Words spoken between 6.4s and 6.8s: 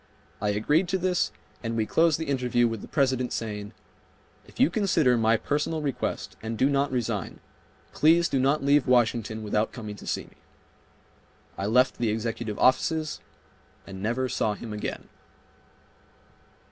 and do